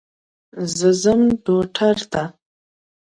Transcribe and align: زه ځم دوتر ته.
زه 0.77 0.89
ځم 1.01 1.21
دوتر 1.45 1.95
ته. 2.11 2.23